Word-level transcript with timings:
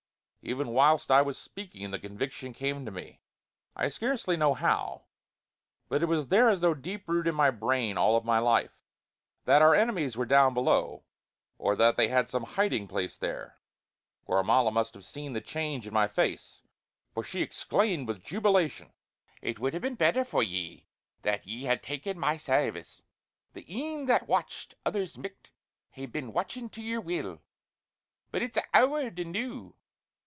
even 0.43 0.69
whilst 0.69 1.11
I 1.11 1.21
was 1.21 1.37
speaking 1.37 1.91
the 1.91 1.99
conviction 1.99 2.51
came 2.51 2.83
to 2.85 2.91
me 2.91 3.19
I 3.75 3.89
scarcely 3.89 4.35
know 4.35 4.55
how, 4.55 5.03
but 5.87 6.01
it 6.01 6.07
was 6.07 6.29
there 6.29 6.49
as 6.49 6.61
though 6.61 6.73
deep 6.73 7.07
rooted 7.07 7.29
in 7.29 7.35
my 7.35 7.51
brain 7.51 7.95
all 7.95 8.19
my 8.21 8.39
life 8.39 8.71
that 9.45 9.61
our 9.61 9.75
enemies 9.75 10.17
were 10.17 10.25
down 10.25 10.55
below, 10.55 11.03
or 11.59 11.75
that 11.75 11.95
they 11.95 12.07
had 12.07 12.27
some 12.27 12.41
hiding 12.41 12.87
place 12.87 13.19
there. 13.19 13.59
Gormala 14.27 14.71
must 14.73 14.95
have 14.95 15.05
seen 15.05 15.33
the 15.33 15.41
change 15.41 15.85
in 15.85 15.93
my 15.93 16.07
face, 16.07 16.63
for 17.13 17.21
she 17.23 17.43
exclaimed 17.43 18.07
with 18.07 18.23
jubilation: 18.23 18.91
"It 19.43 19.59
would 19.59 19.73
hae 19.73 19.79
been 19.79 19.93
better 19.93 20.25
for 20.25 20.41
ye 20.41 20.87
that 21.21 21.45
ye 21.45 21.65
had 21.65 21.83
taken 21.83 22.17
my 22.17 22.37
sairvice. 22.37 23.03
The 23.53 23.63
een 23.69 24.07
that 24.07 24.27
watched 24.27 24.73
others 24.87 25.19
micht 25.19 25.51
hae 25.91 26.07
been 26.07 26.33
watchin' 26.33 26.69
to 26.69 26.81
yer 26.81 26.99
will. 26.99 27.43
But 28.31 28.41
it's 28.41 28.57
a' 28.57 28.65
ower 28.73 29.11
the 29.11 29.23
noo. 29.23 29.75